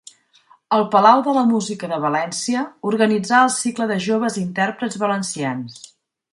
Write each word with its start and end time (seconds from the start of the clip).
Al 0.77 0.85
Palau 0.95 1.21
de 1.27 1.35
la 1.35 1.43
Música 1.49 1.89
de 1.91 1.99
València, 2.07 2.65
organitzà 2.93 3.43
el 3.49 3.53
cicle 3.59 3.89
de 3.95 4.01
Joves 4.09 4.41
Intèrprets 4.47 5.01
Valencians. 5.07 5.81